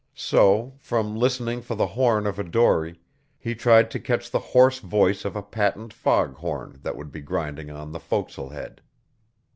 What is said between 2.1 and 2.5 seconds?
of a